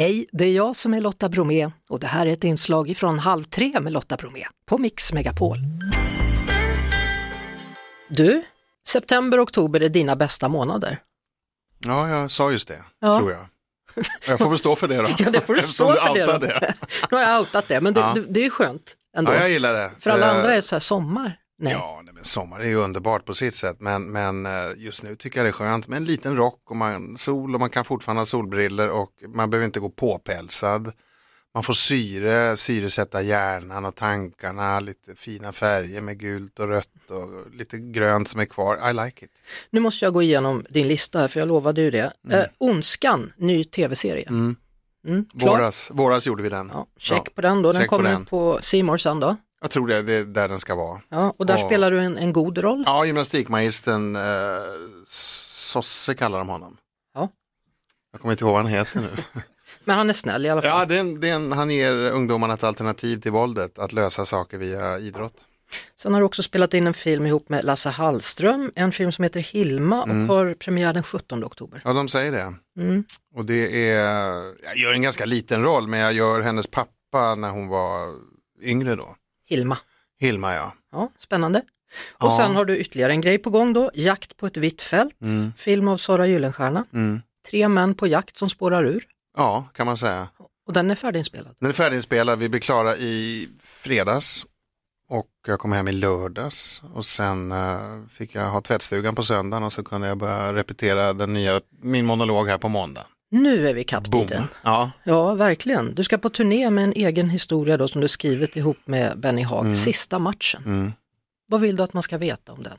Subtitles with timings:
[0.00, 3.18] Hej, det är jag som är Lotta Bromé och det här är ett inslag från
[3.18, 5.56] Halv tre med Lotta Bromé på Mix Megapol.
[8.10, 8.42] Du,
[8.88, 10.98] september och oktober är dina bästa månader.
[11.78, 13.18] Ja, jag sa just det, Ja.
[13.18, 13.46] tror jag.
[14.28, 15.08] Jag får väl stå för det då.
[15.18, 16.74] Ja, det får du stå för det, det.
[17.10, 18.12] Nu har jag outat det, men det, Ja.
[18.14, 19.32] det, det är skönt ändå.
[19.32, 19.90] Ja, jag gillar det.
[19.98, 21.36] För alla Eh, andra är det så här sommar.
[21.62, 21.72] Nej.
[21.72, 25.16] Ja, nej, men sommar är ju underbart på sitt sätt, men, men eh, just nu
[25.16, 27.84] tycker jag det är skönt med en liten rock och man, sol och man kan
[27.84, 30.92] fortfarande ha solbriller och man behöver inte gå påpälsad.
[31.54, 37.54] Man får syre, syresätta hjärnan och tankarna, lite fina färger med gult och rött och
[37.54, 38.90] lite grönt som är kvar.
[38.90, 39.30] I like it.
[39.70, 42.12] Nu måste jag gå igenom din lista här, för jag lovade ju det.
[42.30, 44.28] Eh, Ondskan, ny tv-serie.
[44.28, 44.56] Mm.
[45.06, 45.26] Mm?
[45.32, 46.70] Våras, våras gjorde vi den.
[46.74, 49.36] Ja, check Ja, på den då, den check kommer på C More sen då.
[49.60, 51.00] Jag tror det, det är där den ska vara.
[51.08, 51.66] Ja, och där Ja.
[51.66, 52.82] spelar du en, en god roll.
[52.86, 54.22] Ja, gymnastikmagistern eh,
[55.06, 56.76] Sosse kallar de honom.
[57.14, 57.28] Ja.
[58.12, 59.08] Jag kommer inte ihåg vad han heter nu.
[59.84, 60.70] Men han är snäll i alla fall.
[60.80, 63.92] Ja, det är en, det är en, han ger ungdomarna ett alternativ till våldet, att
[63.92, 65.46] lösa saker via idrott.
[66.02, 69.22] Sen har du också spelat in en film ihop med Lasse Hallström, en film som
[69.22, 71.80] heter Hilma och har premiär den 17 oktober.
[71.84, 72.54] Ja, de säger det.
[72.82, 73.04] Mm.
[73.34, 74.04] Och det är,
[74.64, 78.08] jag gör en ganska liten roll, men jag gör hennes pappa när hon var
[78.62, 79.14] yngre då.
[79.50, 79.78] Hilma.
[80.20, 80.72] Hilma, ja.
[80.92, 81.58] Ja, spännande.
[82.12, 82.36] Och Ja.
[82.36, 85.52] sen har du ytterligare en grej på gång då, Jakt på ett vitt fält, Mm.
[85.56, 86.84] film av Sara Gyllenstierna.
[86.92, 87.22] Mm.
[87.50, 89.04] Tre män på jakt som spårar ur
[89.36, 90.28] Ja, kan man säga.
[90.66, 91.54] och den är färdiginspelad.
[91.60, 94.46] Den är färdiginspelad, vi blir klara i fredags
[95.08, 97.78] och jag kom hem i lördags och sen eh,
[98.10, 102.06] fick jag ha tvättstugan på söndagen och så kunde jag börja repetera den nya, min
[102.06, 103.06] monolog här på måndag.
[103.30, 104.26] Nu är vi ikapp Boom.
[104.26, 104.44] tiden.
[104.62, 105.94] Ja, Ja, verkligen.
[105.94, 109.42] Du ska på turné med en egen historia då som du skrivit ihop med Benny
[109.42, 110.62] Haag, Sista matchen.
[110.66, 110.92] mm.
[111.46, 112.78] Vad vill du att man ska veta om den?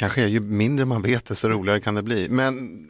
[0.00, 2.28] kanske är ju mindre man vet desto roligare kan det bli.
[2.28, 2.86] Men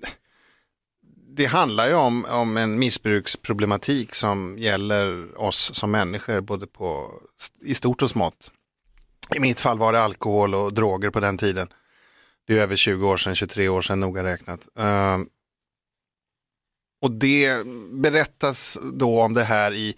[1.37, 7.13] det handlar ju om, om en missbruksproblematik som gäller oss som människor både på,
[7.61, 8.53] i stort och smått.
[9.37, 11.69] I mitt fall var det alkohol och droger på den tiden.
[12.47, 14.69] Det är över 20 år sedan, 23 år sedan noga räknat.
[17.03, 19.95] Och det berättas då om det här i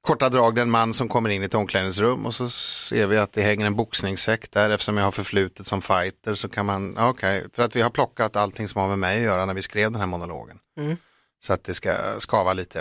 [0.00, 3.06] korta drag, det är en man som kommer in i ett omklädningsrum och så ser
[3.06, 4.70] vi att det hänger en boxningssäck där.
[4.70, 8.36] Eftersom jag har förflutet som fighter så kan man, okej, för att vi har plockat
[8.36, 10.58] allting som har med mig att göra när vi skrev den här monologen.
[10.78, 10.96] Mm.
[11.40, 12.78] Så att det ska skava lite.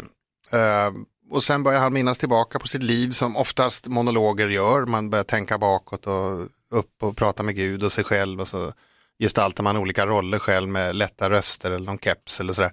[0.52, 0.92] Eh,
[1.32, 4.86] och sen börjar han minnas tillbaka på sitt liv som oftast monologer gör.
[4.86, 8.74] Man börjar tänka bakåt och upp och prata med Gud och sig själv och så
[9.20, 12.72] gestaltar man olika roller själv med lätta röster eller någon keps eller sådär.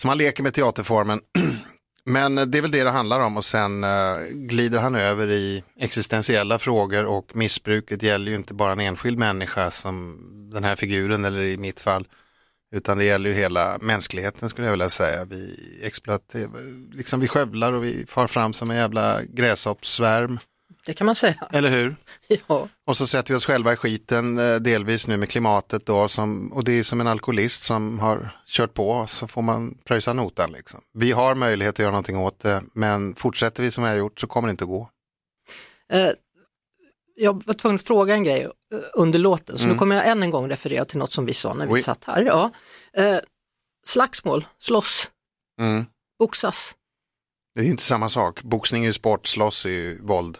[0.00, 1.20] Så man leker med teaterformen.
[2.04, 5.30] Men eh, det är väl det det handlar om och sen eh, glider han över
[5.30, 10.18] i existentiella frågor och missbruket gäller ju inte bara en enskild människa som
[10.52, 12.06] den här figuren eller i mitt fall
[12.74, 15.24] utan det gäller ju hela mänskligheten skulle jag vilja säga.
[15.24, 16.50] Vi exploaterar,
[16.96, 20.38] liksom vi skövlar och vi far fram som en jävla gräshoppssvärm,
[20.88, 21.48] det kan man säga.
[21.52, 21.96] eller hur?
[22.48, 22.68] Ja.
[22.86, 26.52] Och så sätter vi oss själva i skiten eh, delvis nu med klimatet då som,
[26.52, 30.52] och det är som en alkoholist som har kört på så får man pröjsa notan
[30.52, 30.80] liksom.
[30.94, 34.20] Vi har möjlighet att göra någonting åt det men fortsätter vi som vi har gjort
[34.20, 34.88] så kommer det inte att gå.
[35.92, 36.10] Eh,
[37.14, 39.74] jag var tvungen att fråga en grej eh, under låten, så Mm.
[39.74, 41.80] nu kommer jag än en gång referera till något som vi sa när vi Oj.
[41.82, 42.22] satt här.
[42.22, 42.50] Ja.
[42.92, 43.18] Eh,
[43.86, 45.10] slagsmål, slåss,
[45.60, 45.84] Mm.
[46.18, 46.74] boxas.
[47.54, 48.42] Det är inte samma sak.
[48.42, 50.38] Boxning är ju sport, slåss är ju våld.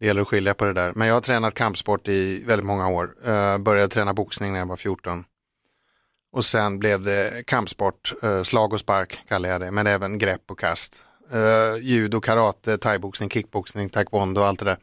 [0.00, 0.92] Det gäller att skilja på det där.
[0.96, 3.14] Men jag har tränat kampsport i väldigt många år.
[3.28, 5.24] Uh, började träna boxning när jag var 14.
[6.32, 10.50] Och sen blev det kampsport, eh, slag och spark kallar jag det, men även grepp
[10.50, 11.04] och kast.
[11.34, 14.78] Uh, judo, karate, thaiboxning, kickboxning, taekwondo och allt det där.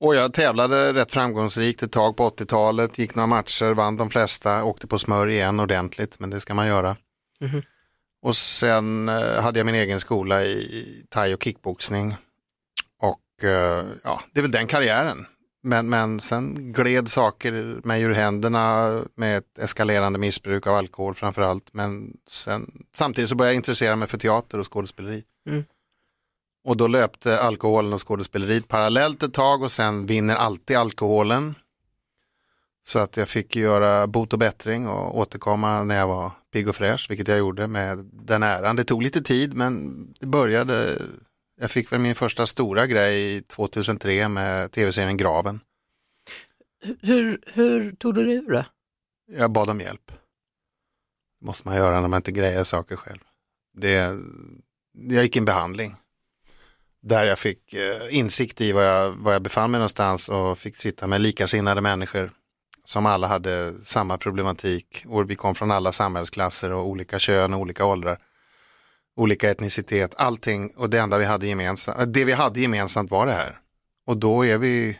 [0.00, 4.64] Och jag tävlade rätt framgångsrikt ett tag på 80-talet, gick några matcher, vann de flesta,
[4.64, 6.96] åkte på smör igen ordentligt, men det ska man göra.
[7.40, 7.62] Mhm.
[8.22, 12.16] Och sen hade jag min egen skola i, i thai och kickboxning.
[13.44, 15.26] Eh, ja, det är väl den karriären.
[15.62, 21.42] Men, men sen gled saker mig ur händerna med ett eskalerande missbruk av alkohol framför
[21.42, 21.68] allt.
[21.72, 25.24] Men sen, samtidigt så började jag intressera mig för teater och skådespeleri.
[25.48, 25.64] Mm.
[26.64, 31.54] Och då löpte alkoholen och skådespeleriet parallellt ett tag och sen vinner alltid alkoholen.
[32.86, 36.76] Så att jag fick göra bot och bättring och återkomma när jag var pigg och
[36.76, 38.76] fräsch, vilket jag gjorde med den äran.
[38.76, 41.02] Det tog lite tid men det började,
[41.60, 45.60] jag fick väl min första stora grej 2003 med tv-serien Graven.
[47.00, 48.66] Hur, hur tog du dig ur det?
[49.32, 50.12] Jag bad om hjälp.
[51.40, 53.20] Det måste man göra när man inte grejer saker själv.
[53.74, 54.18] Det,
[54.92, 55.96] jag gick en behandling.
[57.02, 60.76] Där jag fick eh, insikt i var jag, var jag befann mig någonstans och fick
[60.76, 62.32] sitta med likasinnade människor
[62.84, 67.60] som alla hade samma problematik och vi kom från alla samhällsklasser och olika kön och
[67.60, 68.18] olika åldrar.
[69.20, 73.32] Olika etnicitet, allting och det enda vi hade gemensamt, det vi hade gemensamt var det
[73.32, 73.58] här.
[74.06, 74.98] Och då är vi,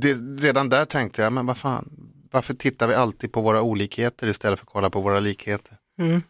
[0.00, 0.12] det,
[0.46, 1.88] redan där tänkte jag, men vad fan,
[2.32, 5.76] varför tittar vi alltid på våra olikheter istället för att kolla på våra likheter?
[5.98, 6.22] Mm.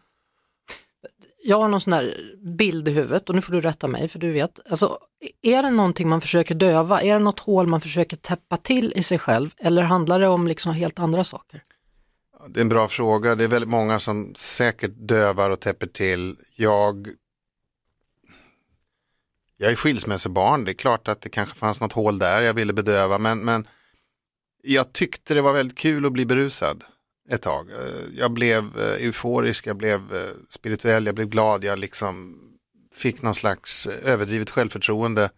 [1.43, 2.17] Jag har någon sån här
[2.57, 4.59] bild i huvudet och nu får du rätta mig för du vet.
[4.69, 4.97] Alltså,
[5.41, 7.01] är det någonting man försöker döva?
[7.01, 9.49] Är det något hål man försöker täppa till i sig själv?
[9.57, 11.63] Eller handlar det om liksom helt andra saker?
[12.47, 13.35] Det är en bra fråga.
[13.35, 16.37] Det är väldigt många som säkert dövar och täpper till.
[16.55, 17.07] Jag,
[19.61, 20.63] jag är skilsmässobarn.
[20.63, 23.17] Det är klart att det kanske fanns något hål där jag ville bedöva.
[23.17, 23.67] Men, men
[24.63, 26.83] jag tyckte det var väldigt kul att bli berusad
[27.29, 27.71] ett tag.
[27.71, 32.37] Eh, jag blev eh, euforisk, jag blev eh, spirituell, jag blev glad, jag liksom
[32.93, 35.29] fick någon slags överdrivet självförtroende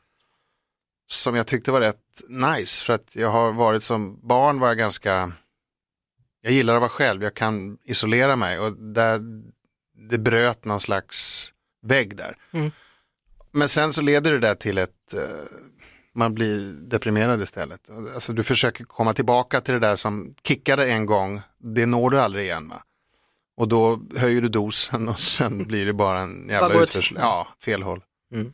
[1.07, 4.77] som jag tyckte var rätt nice för att jag har varit som barn var jag
[4.77, 5.31] ganska,
[6.41, 9.21] jag gillar att vara själv, jag kan isolera mig och där
[10.09, 11.49] det bröt någon slags
[11.81, 12.37] vägg där.
[12.51, 12.71] Mm.
[13.53, 15.15] Men sen så leder det där till ett
[16.15, 17.89] man blir deprimerad istället.
[18.13, 22.19] Alltså du försöker komma tillbaka till det där som kickade en gång, det når du
[22.19, 22.69] aldrig igen.
[22.69, 22.83] Va?
[23.57, 27.17] Och då höjer du dosen och sen blir det bara en jävla utförsel.
[27.21, 28.03] Ja, fel håll.
[28.33, 28.53] Mm.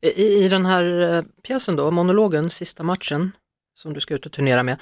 [0.00, 3.32] I, I den här eh, pjäsen då, monologen, sista matchen,
[3.74, 4.80] som du ska ut och turnera med.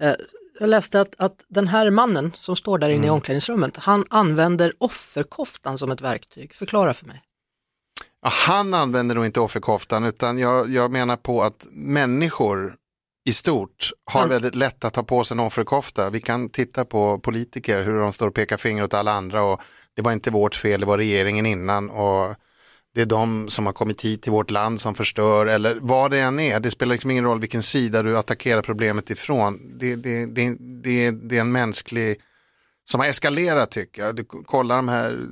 [0.00, 0.14] Eh,
[0.60, 3.06] jag läste att, att den här mannen som står där inne mm.
[3.06, 6.54] i omklädningsrummet, han använder offerkoftan som ett verktyg.
[6.54, 7.22] Förklara för mig.
[8.22, 12.74] Han använder nog inte offerkoftan utan jag, jag menar på att människor
[13.24, 16.10] i stort har väldigt lätt att ta på sig en offerkofta.
[16.10, 19.60] Vi kan titta på politiker hur de står och pekar finger åt alla andra och
[19.96, 22.34] det var inte vårt fel, det var regeringen innan och
[22.94, 26.20] det är de som har kommit hit till vårt land som förstör eller vad det
[26.20, 26.60] än är.
[26.60, 29.78] Det spelar liksom ingen roll vilken sida du attackerar problemet ifrån.
[29.78, 32.20] Det, det, det, det, det är en mänsklig
[32.84, 34.16] som har eskalerat tycker jag.
[34.16, 35.26] Du kollar de här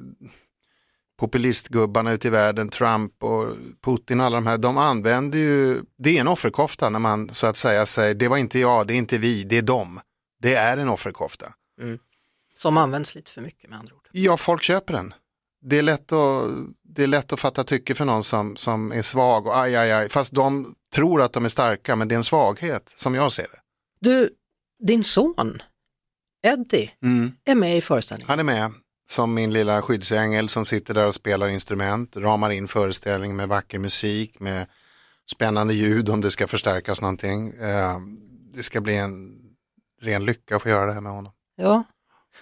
[1.19, 6.21] populistgubbarna ute i världen, Trump och Putin alla de här, de använder ju, det är
[6.21, 9.19] en offerkofta när man så att säga säger, det var inte jag, det är inte
[9.19, 10.01] vi, det är dem.
[10.43, 11.53] Det är en offerkofta.
[11.81, 11.99] Mm.
[12.59, 14.09] Som används lite för mycket med andra ord.
[14.13, 15.15] Ja, folk köper den.
[15.61, 16.51] Det är lätt att,
[16.83, 19.93] det är lätt att fatta tycke för någon som, som är svag och aj, aj,
[19.93, 23.33] aj, fast de tror att de är starka, men det är en svaghet som jag
[23.33, 23.61] ser det.
[24.01, 24.31] Du,
[24.83, 25.63] din son,
[26.43, 27.33] Eddie, mm.
[27.45, 28.29] är med i föreställningen.
[28.29, 28.73] Han är med
[29.11, 33.79] som min lilla skyddsängel som sitter där och spelar instrument, ramar in föreställningen med vacker
[33.79, 34.67] musik, med
[35.31, 37.49] spännande ljud om det ska förstärkas någonting.
[37.49, 37.99] Eh,
[38.55, 39.39] det ska bli en
[40.01, 41.33] ren lycka att få göra det här med honom.
[41.57, 41.85] Ja,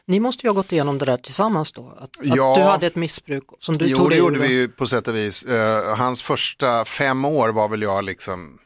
[0.07, 2.87] ni måste ju ha gått igenom det där tillsammans då, att, ja, att du hade
[2.87, 5.15] ett missbruk som du jo, tog dig Jo, det gjorde vi ju på sätt och
[5.15, 5.47] vis.
[5.47, 8.59] Uh, hans första fem år var väl jag liksom,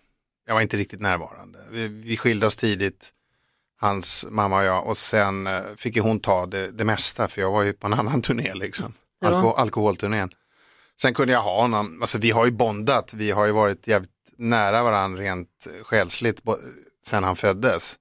[0.47, 1.59] jag var inte riktigt närvarande.
[1.71, 3.13] Vi, vi skilde oss tidigt
[3.81, 7.51] hans mamma och jag och sen eh, fick hon ta det, det mesta för jag
[7.51, 8.95] var ju på en annan turné liksom,
[9.25, 10.31] Alko alkoholturnén.
[11.03, 14.11] Sen kunde jag ha honom, alltså vi har ju bondat, vi har ju varit jävligt
[14.37, 16.43] nära varandra rent själsligt
[17.07, 17.97] sen han föddes.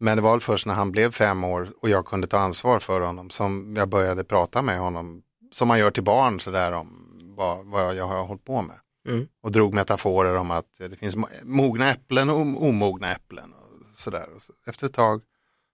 [0.00, 2.80] Men det var väl först när han blev fem år och jag kunde ta ansvar
[2.80, 5.22] för honom som jag började prata med honom,
[5.52, 8.76] som man gör till barn sådär om vad, vad jag har hållit på med.
[9.08, 9.26] Mm.
[9.42, 13.54] Och drog metaforer om att det finns mogna äpplen och omogna äpplen
[13.98, 14.28] sådär.
[14.66, 15.22] Efter ett tag,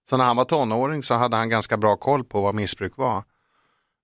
[0.09, 3.23] så när han var tonåring så hade han ganska bra koll på vad missbruk var.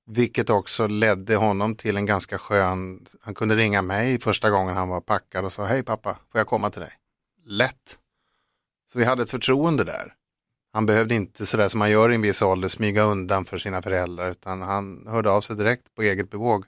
[0.07, 4.89] Vilket också ledde honom till en ganska skön, han kunde ringa mig första gången han
[4.89, 6.93] var packad och sa hej pappa, får jag komma till dig?
[7.45, 7.99] Lätt.
[8.93, 10.15] Så vi hade ett förtroende där.
[10.73, 13.83] Han behövde inte sådär som man gör i en viss ålder smyga undan för sina
[13.83, 16.65] föräldrar utan han hörde av sig direkt på eget bevåg.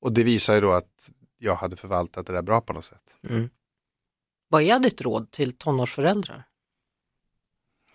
[0.00, 3.18] Och det visar ju då att jag hade förvaltat det där bra på något sätt.
[3.28, 3.48] Mm.
[4.48, 6.46] Vad är ditt råd till tonårsföräldrar?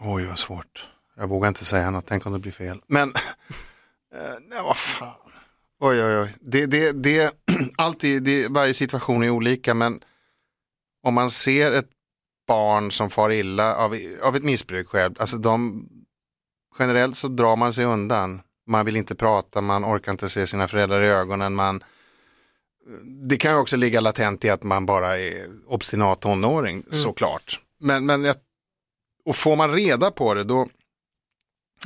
[0.04, 0.88] Oj, vad svårt.
[1.18, 2.82] Jag vågar inte säga något, tänk om det blir fel.
[2.88, 3.10] Men,
[4.16, 5.32] eh, nej vad fan.
[5.80, 6.36] Oj, oj, oj.
[6.42, 7.34] Det, det, det,
[7.76, 10.04] alltid, det, varje situation är olika, men
[11.04, 11.90] om man ser ett
[12.48, 15.86] barn som far illa av, av ett missbruk själv, alltså de,
[16.80, 18.42] generellt så drar man sig undan.
[18.68, 21.84] Man vill inte prata, man orkar inte se sina föräldrar i ögonen, man,
[23.30, 26.94] det kan ju också ligga latent i att man bara är obstinat tonåring, mm.
[26.94, 27.60] såklart.
[27.80, 28.36] Men, men jag
[29.26, 30.68] och får man reda på det då,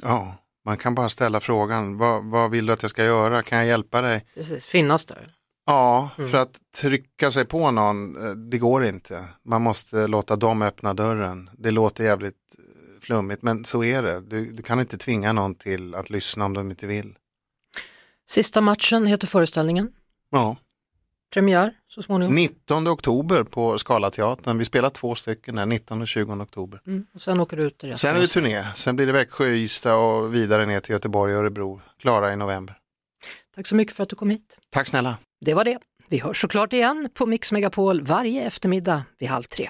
[0.01, 3.58] ja, man kan bara ställa frågan, vad, vad vill du att jag ska göra, kan
[3.58, 4.25] jag hjälpa dig?
[4.36, 5.36] Precis, finnas där.
[5.65, 6.30] Ja, mm.
[6.30, 9.25] för att trycka sig på någon, eh, det går inte.
[9.46, 11.50] Man måste låta dem öppna dörren.
[11.58, 14.22] Det låter jävligt eh, flummigt, men så är det.
[14.22, 17.15] Du, du kan inte tvinga någon till att lyssna om de inte vill.
[18.30, 19.92] Sista matchen heter föreställningen.
[20.30, 20.58] Ja.
[21.36, 22.36] Premiär så småningom.
[22.36, 24.58] 19 oktober på Scalateatern.
[24.58, 26.82] Vi spelar två stycken där, 19 och 20 oktober.
[26.88, 27.06] Mm.
[27.13, 27.98] Och sen åker du ut resten.
[27.98, 31.39] Sen är det turné, sen blir det Växjö, Ystad och vidare ner till Göteborg och
[31.39, 31.82] Örebro.
[32.00, 32.77] Klara i november.
[33.56, 34.60] Tack så mycket för att du kom hit.
[34.70, 35.18] Tack snälla.
[35.46, 35.77] Det var det.
[36.10, 39.70] Vi hörs såklart igen på Mix Megapol varje eftermiddag vid halv tre.